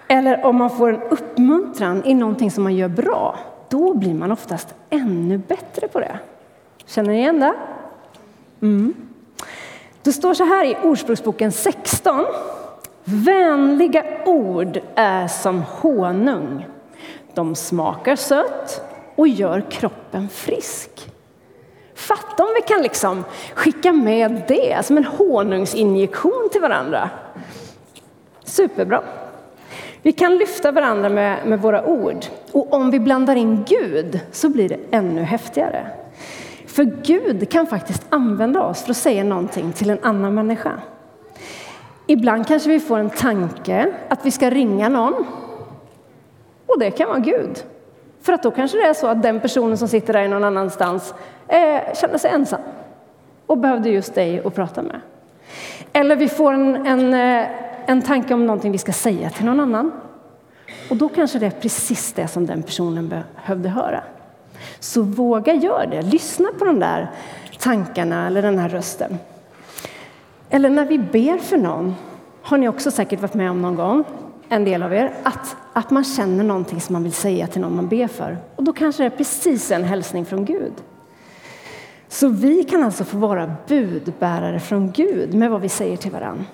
Eller 0.09 0.45
om 0.45 0.57
man 0.57 0.71
får 0.71 0.89
en 0.89 1.03
uppmuntran 1.03 2.05
i 2.05 2.15
någonting 2.15 2.51
som 2.51 2.65
man 2.65 2.77
gör 2.77 2.89
bra, 2.89 3.39
då 3.69 3.95
blir 3.95 4.15
man 4.15 4.33
oftast 4.33 4.75
ännu 4.91 5.39
bättre 5.39 5.89
på 5.89 6.01
det. 6.01 6.19
Känner 6.87 7.11
ni 7.11 7.19
igen 7.19 7.41
det? 7.41 7.55
Mm. 8.61 8.95
Det 10.03 10.13
står 10.13 10.35
så 10.35 10.45
här 10.45 10.65
i 10.65 10.77
Ordspråksboken 10.83 11.53
16. 11.53 12.27
Vänliga 13.05 14.05
ord 14.27 14.81
är 14.95 15.29
som 15.29 15.63
honung. 15.63 16.67
De 17.35 17.55
smakar 17.55 18.17
sött 18.17 18.83
och 19.15 19.29
gör 19.29 19.65
kroppen 19.71 20.29
frisk. 20.29 21.11
Fatta 21.95 22.45
om 22.45 22.51
vi 22.55 22.63
kan 22.63 22.83
liksom 22.83 23.25
skicka 23.55 23.93
med 23.93 24.43
det 24.49 24.87
som 24.87 24.97
en 24.97 25.05
honungsinjektion 25.05 26.49
till 26.53 26.61
varandra. 26.61 27.11
Superbra. 28.45 29.03
Vi 30.03 30.13
kan 30.13 30.37
lyfta 30.37 30.73
varandra 30.73 31.09
med, 31.09 31.47
med 31.47 31.61
våra 31.61 31.85
ord. 31.85 32.25
Och 32.53 32.73
om 32.73 32.91
vi 32.91 33.01
blandar 33.01 33.37
in 33.37 33.65
Gud 33.69 34.21
så 34.33 34.49
blir 34.49 34.69
det 34.69 34.79
ännu 34.91 35.23
häftigare. 35.23 35.87
För 36.71 36.85
Gud 36.85 37.51
kan 37.51 37.67
faktiskt 37.67 38.07
använda 38.11 38.63
oss 38.63 38.83
för 38.83 38.91
att 38.91 38.97
säga 38.97 39.25
någonting 39.25 39.73
till 39.73 39.91
en 39.91 39.99
annan 40.03 40.35
människa. 40.35 40.73
Ibland 42.07 42.47
kanske 42.47 42.71
vi 42.71 42.81
får 42.81 42.99
en 42.99 43.11
tanke 43.11 43.93
att 44.09 44.27
vi 44.27 44.31
ska 44.31 44.51
ringa 44.51 44.89
någon. 44.89 45.27
Och 46.67 46.79
det 46.79 46.91
kan 46.91 47.09
vara 47.09 47.19
Gud. 47.19 47.65
För 48.23 48.33
att 48.33 48.43
då 48.43 48.51
kanske 48.51 48.79
det 48.79 48.85
är 48.85 48.95
så 48.95 49.07
att 49.07 49.23
den 49.23 49.41
personen 49.41 49.79
som 49.79 49.89
sitter 49.89 50.13
där 50.13 50.29
någon 50.29 50.45
annanstans 50.45 51.15
eh, 51.49 51.95
känner 51.95 52.19
sig 52.19 52.31
ensam. 52.31 52.61
och 53.47 53.59
behövde 53.59 53.91
just 53.91 54.15
dig 54.15 54.43
att 54.45 54.55
prata 54.55 54.83
med. 54.83 55.01
Eller 55.93 56.17
vi 56.17 56.29
får 56.29 56.53
en, 56.53 56.87
en, 56.87 57.15
eh, 57.15 57.47
en 57.87 58.03
tanke 58.03 58.35
om 58.35 58.47
någonting 58.47 58.73
vi 58.73 58.79
ska 58.79 58.93
säga 58.93 59.31
till 59.31 59.45
någon 59.45 59.61
annan. 59.61 59.93
Och 60.91 60.97
då 60.97 61.09
kanske 61.09 61.39
det 61.39 61.47
är 61.47 61.51
precis 61.51 62.13
det 62.13 62.29
som 62.29 62.47
den 62.47 62.63
personen 62.63 63.09
behövde 63.09 63.69
höra. 63.69 64.03
Så 64.81 65.03
våga 65.03 65.55
göra 65.55 65.87
det. 65.87 66.03
Lyssna 66.03 66.49
på 66.59 66.65
de 66.65 66.81
där 66.81 67.11
tankarna 67.59 68.27
eller 68.27 68.43
den 68.43 68.59
här 68.59 68.69
rösten. 68.69 69.19
Eller 70.51 70.71
när 70.71 70.85
vi 70.85 70.99
ber 70.99 71.39
för 71.39 71.57
någon, 71.57 71.95
har 72.43 72.59
ni 72.59 72.69
också 72.69 72.91
säkert 72.91 73.21
varit 73.21 73.35
med 73.35 73.51
om 73.51 73.63
någon 73.63 73.75
gång, 73.75 74.05
en 74.49 74.65
del 74.65 74.83
av 74.83 74.95
er, 74.95 75.13
att, 75.23 75.57
att 75.73 75.91
man 75.91 76.05
känner 76.05 76.45
någonting 76.45 76.81
som 76.81 76.93
man 76.93 77.03
vill 77.03 77.13
säga 77.13 77.47
till 77.47 77.61
någon 77.61 77.77
man 77.77 77.89
ber 77.89 78.07
för. 78.07 78.39
Och 78.57 78.65
då 78.65 78.73
kanske 78.73 79.03
det 79.03 79.07
är 79.07 79.17
precis 79.17 79.71
en 79.71 79.85
hälsning 79.85 80.27
från 80.27 80.45
Gud. 80.45 80.73
Så 82.09 82.29
vi 82.29 82.65
kan 82.65 82.85
alltså 82.85 83.05
få 83.05 83.17
vara 83.17 83.55
budbärare 83.69 84.61
från 84.61 84.91
Gud 84.93 85.35
med 85.35 85.51
vad 85.51 85.61
vi 85.61 85.69
säger 85.69 85.97
till 85.97 86.11
varandra. 86.11 86.45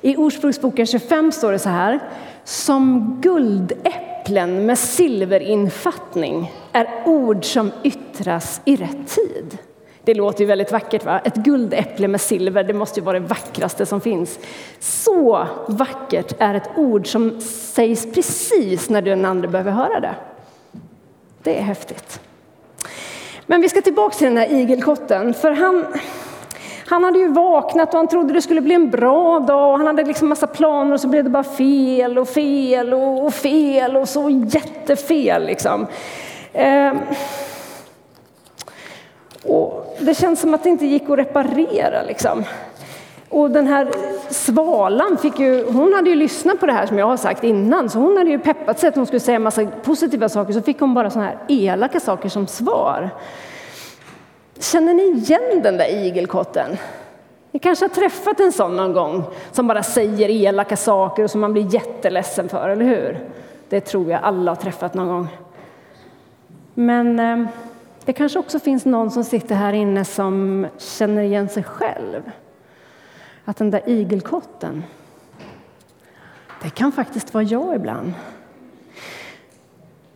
I 0.00 0.16
Ordspråksboken 0.16 0.86
25 0.86 1.32
står 1.32 1.52
det 1.52 1.58
så 1.58 1.68
här. 1.68 2.00
Som 2.44 3.16
guldäpplen 3.22 4.66
med 4.66 4.78
silverinfattning 4.78 6.52
är 6.72 6.88
ord 7.04 7.44
som 7.44 7.72
yttras 7.82 8.60
i 8.64 8.76
rätt 8.76 9.08
tid. 9.08 9.58
Det 10.04 10.14
låter 10.14 10.40
ju 10.40 10.46
väldigt 10.46 10.72
vackert. 10.72 11.04
va? 11.04 11.20
Ett 11.24 11.34
guldäpple 11.34 12.08
med 12.08 12.20
silver, 12.20 12.64
det 12.64 12.72
måste 12.72 13.00
ju 13.00 13.06
vara 13.06 13.20
det 13.20 13.26
vackraste 13.26 13.86
som 13.86 14.00
finns. 14.00 14.38
Så 14.78 15.46
vackert 15.68 16.34
är 16.38 16.54
ett 16.54 16.70
ord 16.76 17.06
som 17.06 17.40
sägs 17.40 18.12
precis 18.12 18.90
när 18.90 19.02
den 19.02 19.24
andra 19.24 19.48
behöver 19.48 19.72
höra 19.72 20.00
det. 20.00 20.14
Det 21.42 21.58
är 21.58 21.62
häftigt. 21.62 22.20
Men 23.46 23.60
vi 23.60 23.68
ska 23.68 23.82
tillbaka 23.82 24.16
till 24.16 24.26
den 24.26 24.36
här 24.36 24.52
igelkotten, 24.52 25.34
för 25.34 25.50
han, 25.50 25.86
han 26.92 27.04
hade 27.04 27.18
ju 27.18 27.28
vaknat 27.28 27.88
och 27.88 27.98
han 27.98 28.08
trodde 28.08 28.32
det 28.32 28.42
skulle 28.42 28.60
bli 28.60 28.74
en 28.74 28.90
bra 28.90 29.38
dag. 29.38 29.76
Han 29.76 29.86
hade 29.86 30.04
liksom 30.04 30.28
massa 30.28 30.46
planer 30.46 30.92
och 30.92 31.00
så 31.00 31.08
blev 31.08 31.24
det 31.24 31.30
bara 31.30 31.44
fel 31.44 32.18
och 32.18 32.28
fel 32.28 32.94
och, 32.94 33.34
fel 33.34 33.96
och 33.96 34.08
så 34.08 34.30
jättefel. 34.30 35.46
Liksom. 35.46 35.86
Eh, 36.52 36.92
och 39.44 39.96
det 40.00 40.14
känns 40.14 40.40
som 40.40 40.54
att 40.54 40.62
det 40.62 40.68
inte 40.68 40.86
gick 40.86 41.10
att 41.10 41.18
reparera. 41.18 42.02
Liksom. 42.02 42.44
Och 43.28 43.50
den 43.50 43.66
här 43.66 43.88
svalan 44.30 45.18
fick 45.18 45.38
ju, 45.38 45.64
hon 45.64 45.92
hade 45.94 46.10
ju 46.10 46.16
lyssnat 46.16 46.60
på 46.60 46.66
det 46.66 46.72
här 46.72 46.86
som 46.86 46.98
jag 46.98 47.06
har 47.06 47.16
sagt 47.16 47.44
innan, 47.44 47.90
så 47.90 47.98
hon 47.98 48.16
hade 48.16 48.30
ju 48.30 48.38
peppat 48.38 48.78
sig 48.78 48.88
att 48.88 48.96
hon 48.96 49.06
skulle 49.06 49.20
säga 49.20 49.38
massa 49.38 49.66
positiva 49.66 50.28
saker, 50.28 50.52
så 50.52 50.62
fick 50.62 50.80
hon 50.80 50.94
bara 50.94 51.10
sådana 51.10 51.28
här 51.28 51.38
elaka 51.48 52.00
saker 52.00 52.28
som 52.28 52.46
svar. 52.46 53.10
Känner 54.62 54.94
ni 54.94 55.02
igen 55.02 55.62
den 55.62 55.76
där 55.76 55.88
igelkotten? 55.88 56.76
Ni 57.50 57.58
kanske 57.60 57.84
har 57.84 57.90
träffat 57.90 58.40
en 58.40 58.52
sån 58.52 58.76
någon 58.76 58.92
gång 58.92 59.24
som 59.52 59.66
bara 59.66 59.82
säger 59.82 60.28
elaka 60.28 60.76
saker 60.76 61.24
och 61.24 61.30
som 61.30 61.40
man 61.40 61.52
blir 61.52 61.74
jätteledsen 61.74 62.48
för, 62.48 62.68
eller 62.68 62.84
hur? 62.84 63.28
Det 63.68 63.80
tror 63.80 64.10
jag 64.10 64.20
alla 64.22 64.50
har 64.50 64.56
träffat 64.56 64.94
någon 64.94 65.08
gång. 65.08 65.28
Men 66.74 67.18
eh, 67.18 67.46
det 68.04 68.12
kanske 68.12 68.38
också 68.38 68.58
finns 68.58 68.84
någon 68.84 69.10
som 69.10 69.24
sitter 69.24 69.54
här 69.54 69.72
inne 69.72 70.04
som 70.04 70.66
känner 70.78 71.22
igen 71.22 71.48
sig 71.48 71.62
själv. 71.64 72.30
Att 73.44 73.56
den 73.56 73.70
där 73.70 73.82
igelkotten, 73.86 74.84
det 76.62 76.70
kan 76.70 76.92
faktiskt 76.92 77.34
vara 77.34 77.44
jag 77.44 77.74
ibland. 77.74 78.12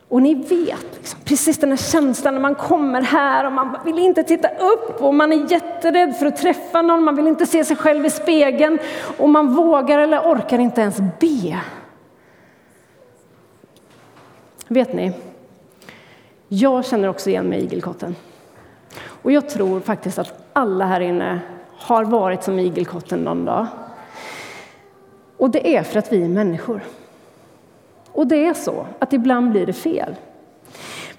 Och 0.08 0.22
ni 0.22 0.34
vet, 0.34 0.86
liksom, 0.96 1.20
precis 1.24 1.58
den 1.58 1.70
här 1.70 1.76
känslan 1.76 2.34
när 2.34 2.40
man 2.40 2.54
kommer 2.54 3.02
här 3.02 3.46
och 3.46 3.52
man 3.52 3.76
vill 3.84 3.98
inte 3.98 4.22
titta 4.22 4.48
upp 4.48 5.02
och 5.02 5.14
man 5.14 5.32
är 5.32 5.52
jätterädd 5.52 6.16
för 6.16 6.26
att 6.26 6.36
träffa 6.36 6.82
någon, 6.82 7.04
man 7.04 7.16
vill 7.16 7.26
inte 7.26 7.46
se 7.46 7.64
sig 7.64 7.76
själv 7.76 8.06
i 8.06 8.10
spegeln 8.10 8.78
och 9.18 9.28
man 9.28 9.54
vågar 9.54 9.98
eller 9.98 10.20
orkar 10.20 10.58
inte 10.58 10.80
ens 10.80 10.96
be. 11.20 11.60
Vet 14.68 14.92
ni, 14.92 15.12
jag 16.48 16.84
känner 16.84 17.08
också 17.08 17.30
igen 17.30 17.46
mig 17.46 17.60
i 17.60 17.64
igelkotten. 17.64 18.16
Och 19.22 19.32
jag 19.32 19.48
tror 19.48 19.80
faktiskt 19.80 20.18
att 20.18 20.50
alla 20.52 20.86
här 20.86 21.00
inne 21.00 21.40
har 21.78 22.04
varit 22.04 22.44
som 22.44 22.58
igelkotten 22.58 23.18
någon 23.18 23.44
dag. 23.44 23.66
Och 25.36 25.50
det 25.50 25.76
är 25.76 25.82
för 25.82 25.98
att 25.98 26.12
vi 26.12 26.22
är 26.22 26.28
människor. 26.28 26.80
Och 28.16 28.26
det 28.26 28.46
är 28.46 28.54
så 28.54 28.86
att 28.98 29.12
ibland 29.12 29.50
blir 29.50 29.66
det 29.66 29.72
fel. 29.72 30.14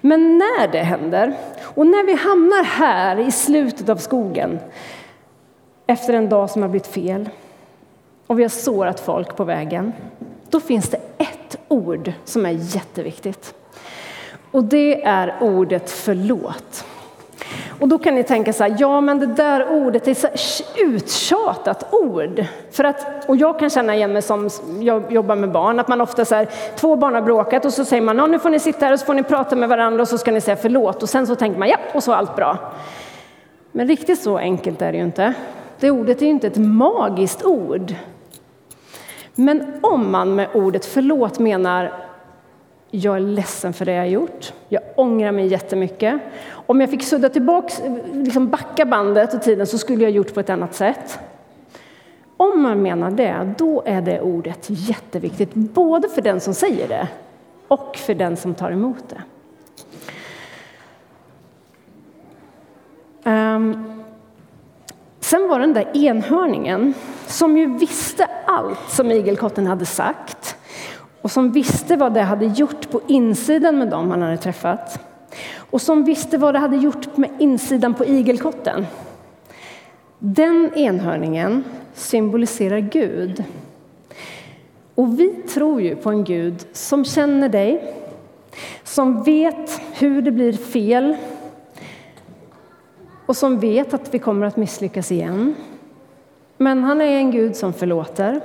Men 0.00 0.38
när 0.38 0.68
det 0.72 0.78
händer, 0.78 1.36
och 1.62 1.86
när 1.86 2.06
vi 2.06 2.14
hamnar 2.14 2.64
här 2.64 3.18
i 3.18 3.30
slutet 3.30 3.88
av 3.88 3.96
skogen 3.96 4.58
efter 5.86 6.14
en 6.14 6.28
dag 6.28 6.50
som 6.50 6.62
har 6.62 6.68
blivit 6.68 6.86
fel 6.86 7.28
och 8.26 8.38
vi 8.38 8.42
har 8.42 8.48
sårat 8.48 9.00
folk 9.00 9.36
på 9.36 9.44
vägen, 9.44 9.92
då 10.50 10.60
finns 10.60 10.88
det 10.88 11.00
ett 11.18 11.58
ord 11.68 12.12
som 12.24 12.46
är 12.46 12.50
jätteviktigt. 12.50 13.54
Och 14.50 14.64
det 14.64 15.04
är 15.04 15.34
ordet 15.40 15.90
förlåt. 15.90 16.84
Och 17.80 17.88
då 17.88 17.98
kan 17.98 18.14
ni 18.14 18.24
tänka 18.24 18.52
så 18.52 18.64
här, 18.64 18.76
ja 18.78 19.00
men 19.00 19.18
det 19.18 19.26
där 19.26 19.72
ordet 19.72 20.08
är 20.08 20.14
så 20.14 20.28
uttjatat 20.78 21.94
ord. 21.94 22.44
För 22.70 22.84
att, 22.84 23.28
och 23.28 23.36
jag 23.36 23.58
kan 23.58 23.70
känna 23.70 23.94
igen 23.94 24.12
mig 24.12 24.22
som 24.22 24.50
jag 24.80 25.12
jobbar 25.12 25.36
med 25.36 25.52
barn, 25.52 25.80
att 25.80 25.88
man 25.88 26.00
ofta 26.00 26.24
så 26.24 26.34
här, 26.34 26.48
två 26.76 26.96
barn 26.96 27.14
har 27.14 27.22
bråkat 27.22 27.64
och 27.64 27.72
så 27.72 27.84
säger 27.84 28.02
man, 28.02 28.30
nu 28.30 28.38
får 28.38 28.50
ni 28.50 28.60
sitta 28.60 28.86
här 28.86 28.92
och 28.92 29.00
så 29.00 29.06
får 29.06 29.14
ni 29.14 29.22
prata 29.22 29.56
med 29.56 29.68
varandra 29.68 30.02
och 30.02 30.08
så 30.08 30.18
ska 30.18 30.30
ni 30.30 30.40
säga 30.40 30.56
förlåt. 30.56 31.02
Och 31.02 31.08
sen 31.08 31.26
så 31.26 31.34
tänker 31.34 31.58
man, 31.58 31.68
ja, 31.68 31.76
och 31.94 32.02
så 32.02 32.12
är 32.12 32.16
allt 32.16 32.36
bra. 32.36 32.58
Men 33.72 33.88
riktigt 33.88 34.22
så 34.22 34.38
enkelt 34.38 34.82
är 34.82 34.92
det 34.92 34.98
ju 34.98 35.04
inte. 35.04 35.34
Det 35.80 35.90
ordet 35.90 36.22
är 36.22 36.26
ju 36.26 36.32
inte 36.32 36.46
ett 36.46 36.56
magiskt 36.56 37.44
ord. 37.44 37.94
Men 39.34 39.80
om 39.82 40.10
man 40.10 40.34
med 40.34 40.48
ordet 40.54 40.84
förlåt 40.84 41.38
menar 41.38 42.07
jag 42.90 43.16
är 43.16 43.20
ledsen 43.20 43.72
för 43.72 43.84
det 43.84 43.92
jag 43.92 44.02
har 44.02 44.06
gjort. 44.06 44.52
Jag 44.68 44.82
ångrar 44.96 45.32
mig 45.32 45.46
jättemycket. 45.46 46.20
Om 46.50 46.80
jag 46.80 46.90
fick 46.90 47.02
sudda 47.02 47.28
tillbaks, 47.28 47.80
eh, 47.80 47.92
liksom 48.12 48.48
backa 48.48 48.84
bandet 48.84 49.34
och 49.34 49.42
tiden 49.42 49.66
så 49.66 49.78
skulle 49.78 50.02
jag 50.02 50.10
gjort 50.10 50.34
på 50.34 50.40
ett 50.40 50.50
annat 50.50 50.74
sätt. 50.74 51.18
Om 52.36 52.62
man 52.62 52.82
menar 52.82 53.10
det, 53.10 53.54
då 53.58 53.82
är 53.86 54.00
det 54.00 54.20
ordet 54.20 54.66
jätteviktigt, 54.68 55.54
både 55.54 56.08
för 56.08 56.22
den 56.22 56.40
som 56.40 56.54
säger 56.54 56.88
det 56.88 57.08
och 57.68 57.96
för 57.96 58.14
den 58.14 58.36
som 58.36 58.54
tar 58.54 58.70
emot 58.70 59.04
det. 59.08 59.22
Um, 63.30 64.02
sen 65.20 65.48
var 65.48 65.60
den 65.60 65.72
där 65.72 65.96
enhörningen 65.96 66.94
som 67.26 67.56
ju 67.56 67.78
visste 67.78 68.28
allt 68.46 68.90
som 68.90 69.10
igelkotten 69.10 69.66
hade 69.66 69.86
sagt 69.86 70.37
och 71.28 71.32
som 71.32 71.52
visste 71.52 71.96
vad 71.96 72.14
det 72.14 72.22
hade 72.22 72.46
gjort 72.46 72.90
på 72.90 73.00
insidan 73.06 73.78
med 73.78 73.88
dem 73.88 74.10
han 74.10 74.22
hade 74.22 74.36
träffat. 74.36 75.00
Och 75.56 75.82
som 75.82 76.04
visste 76.04 76.38
vad 76.38 76.54
det 76.54 76.58
hade 76.58 76.76
gjort 76.76 77.16
med 77.16 77.30
insidan 77.38 77.94
på 77.94 78.04
igelkotten. 78.04 78.86
Den 80.18 80.74
enhörningen 80.74 81.64
symboliserar 81.94 82.78
Gud. 82.78 83.44
Och 84.94 85.20
vi 85.20 85.28
tror 85.28 85.80
ju 85.80 85.96
på 85.96 86.10
en 86.10 86.24
Gud 86.24 86.66
som 86.72 87.04
känner 87.04 87.48
dig, 87.48 87.94
som 88.84 89.22
vet 89.22 89.80
hur 89.92 90.22
det 90.22 90.30
blir 90.30 90.52
fel 90.52 91.16
och 93.26 93.36
som 93.36 93.58
vet 93.58 93.94
att 93.94 94.14
vi 94.14 94.18
kommer 94.18 94.46
att 94.46 94.56
misslyckas 94.56 95.12
igen. 95.12 95.54
Men 96.56 96.84
han 96.84 97.00
är 97.00 97.16
en 97.16 97.30
Gud 97.30 97.56
som 97.56 97.72
förlåter 97.72 98.40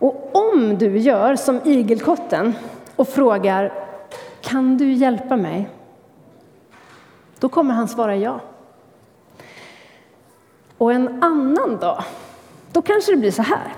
och 0.00 0.30
om 0.32 0.78
du 0.78 0.98
gör 0.98 1.36
som 1.36 1.60
igelkotten 1.64 2.54
och 2.96 3.08
frågar 3.08 3.72
kan 4.40 4.76
du 4.76 4.92
hjälpa 4.92 5.36
mig? 5.36 5.68
Då 7.38 7.48
kommer 7.48 7.74
han 7.74 7.88
svara 7.88 8.16
ja. 8.16 8.40
Och 10.78 10.92
en 10.92 11.22
annan 11.22 11.76
dag, 11.80 12.02
då 12.72 12.82
kanske 12.82 13.12
det 13.12 13.16
blir 13.16 13.30
så 13.30 13.42
här. 13.42 13.74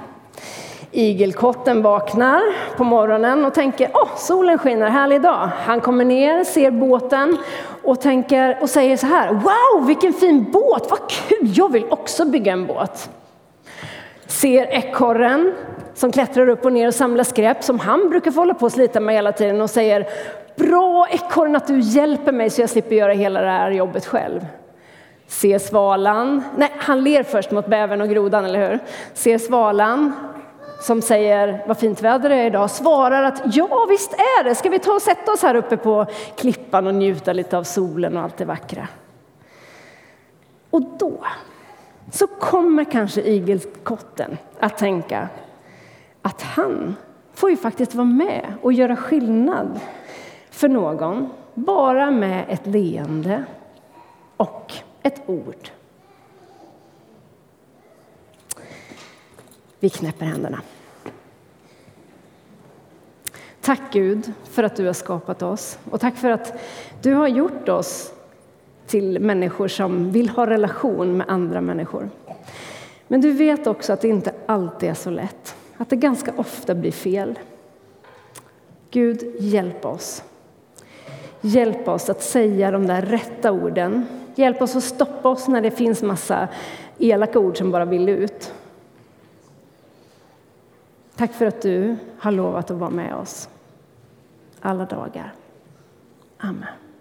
Igelkotten 0.91 1.83
vaknar 1.83 2.41
på 2.77 2.85
morgonen 2.85 3.45
och 3.45 3.55
tänker 3.55 3.91
åh, 3.95 4.09
solen 4.17 4.59
skiner, 4.59 4.89
härlig 4.89 5.23
dag. 5.23 5.51
Han 5.59 5.81
kommer 5.81 6.05
ner, 6.05 6.45
ser 6.45 6.71
båten 6.71 7.39
och, 7.83 8.01
tänker, 8.01 8.59
och 8.63 8.71
säger 8.71 8.97
så 8.97 9.07
här, 9.07 9.33
wow, 9.33 9.87
vilken 9.87 10.13
fin 10.13 10.53
båt, 10.53 10.91
vad 10.91 11.11
kul, 11.11 11.53
jag 11.55 11.73
vill 11.73 11.85
också 11.91 12.25
bygga 12.25 12.53
en 12.53 12.67
båt. 12.67 13.11
Ser 14.27 14.67
ekorren 14.67 15.55
som 15.95 16.13
klättrar 16.13 16.49
upp 16.49 16.65
och 16.65 16.73
ner 16.73 16.87
och 16.87 16.95
samlar 16.95 17.25
skräp 17.25 17.65
som 17.65 17.79
han 17.79 18.11
brukar 18.11 18.31
få 18.31 18.41
hålla 18.41 18.55
på 18.55 18.65
och 18.65 18.73
slita 18.73 19.01
med 19.01 19.15
hela 19.15 19.33
tiden 19.33 19.61
och 19.61 19.71
säger 19.71 20.07
Bra 20.57 21.09
ekorren 21.11 21.57
att 21.57 21.67
du 21.67 21.81
hjälper 21.81 22.33
mig 22.33 22.51
så 22.51 22.61
jag 22.61 22.71
slipper 22.71 22.97
göra 22.97 23.13
hela 23.13 23.41
det 23.41 23.51
här 23.51 23.71
jobbet 23.71 24.07
själv. 24.07 24.47
Ser 25.27 25.59
svalan, 25.59 26.43
nej 26.57 26.71
han 26.79 27.05
ler 27.05 27.23
först 27.23 27.51
mot 27.51 27.67
bävern 27.67 28.01
och 28.01 28.09
grodan, 28.09 28.45
eller 28.45 28.71
hur? 28.71 28.79
Ser 29.15 29.39
svalan 29.39 30.13
som 30.81 31.03
säger 31.03 31.65
vad 31.67 31.79
fint 31.79 32.03
väder 32.03 32.29
det 32.29 32.35
är 32.35 32.47
idag, 32.47 32.71
svarar 32.71 33.23
att 33.23 33.43
ja 33.57 33.87
visst 33.89 34.13
är 34.13 34.45
det, 34.45 34.55
ska 34.55 34.69
vi 34.69 34.79
ta 34.79 34.93
och 34.93 35.03
sätta 35.03 35.33
oss 35.33 35.43
här 35.43 35.55
uppe 35.55 35.77
på 35.77 36.07
klippan 36.37 36.87
och 36.87 36.95
njuta 36.95 37.33
lite 37.33 37.59
av 37.59 37.63
solen 37.63 38.17
och 38.17 38.23
allt 38.23 38.37
det 38.37 38.45
vackra. 38.45 38.89
Och 40.71 40.83
då 40.99 41.25
så 42.13 42.27
kommer 42.27 42.85
kanske 42.85 43.21
igelkotten 43.21 44.39
att 44.61 44.79
tänka 44.79 45.29
att 46.23 46.43
han 46.43 46.97
får 47.33 47.51
ju 47.51 47.57
faktiskt 47.57 47.95
vara 47.95 48.07
med 48.07 48.55
och 48.63 48.73
göra 48.73 48.97
skillnad 48.97 49.81
för 50.51 50.69
någon, 50.69 51.31
bara 51.55 52.11
med 52.11 52.45
ett 52.49 52.67
leende 52.67 53.45
och 54.37 54.73
ett 55.03 55.23
ord. 55.27 55.71
Vi 59.81 59.91
knäpper 59.91 60.27
händerna. 60.27 60.61
Tack 63.61 63.81
Gud 63.93 64.33
för 64.45 64.63
att 64.63 64.77
du 64.77 64.87
har 64.87 64.93
skapat 64.93 65.43
oss 65.43 65.79
och 65.91 66.01
tack 66.01 66.17
för 66.17 66.31
att 66.31 66.61
du 67.03 67.15
har 67.15 67.29
gjort 67.29 67.69
oss 67.69 68.13
till 68.87 69.21
människor 69.21 69.69
som 69.69 70.13
vill 70.13 70.29
ha 70.29 70.47
relation 70.47 71.17
med 71.17 71.29
andra 71.29 71.61
människor. 71.61 72.11
Men 73.09 73.21
du 73.21 73.33
vet 73.33 73.67
också 73.67 73.93
att 73.93 74.01
det 74.01 74.09
inte 74.09 74.35
alltid 74.47 74.91
är 74.91 74.95
så 74.95 75.11
lätt, 75.11 75.57
att 75.83 75.91
det 75.91 75.97
ganska 75.97 76.33
ofta 76.37 76.75
blir 76.75 76.93
fel. 76.93 77.39
Gud, 78.91 79.35
hjälp 79.39 79.85
oss. 79.85 80.25
Hjälp 81.41 81.89
oss 81.89 82.11
att 82.11 82.23
säga 82.23 82.71
de 82.71 82.87
där 82.87 83.03
rätta 83.03 83.53
orden. 83.53 84.07
Hjälp 84.35 84.63
oss 84.63 84.77
att 84.77 84.85
stoppa 84.85 85.29
oss 85.29 85.49
när 85.49 85.61
det 85.61 85.71
finns 85.71 86.03
massa 86.03 86.49
elaka 86.99 87.39
ord 87.39 87.59
som 87.59 87.71
bara 87.71 87.85
vill 87.85 88.09
ut. 88.09 88.55
Tack 91.17 91.33
för 91.33 91.47
att 91.47 91.63
du 91.63 91.97
har 92.19 92.33
lovat 92.33 92.71
att 92.71 92.77
vara 92.77 92.91
med 92.91 93.15
oss 93.15 93.49
alla 94.61 94.85
dagar. 94.85 95.35
Amen. 96.39 96.92